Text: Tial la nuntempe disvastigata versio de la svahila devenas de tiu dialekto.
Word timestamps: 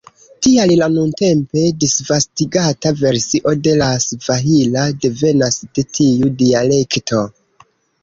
Tial 0.45 0.71
la 0.77 0.85
nuntempe 0.93 1.65
disvastigata 1.83 2.95
versio 3.03 3.55
de 3.69 3.77
la 3.83 3.93
svahila 4.09 4.89
devenas 5.07 5.63
de 5.71 5.89
tiu 6.03 6.37
dialekto. 6.45 7.27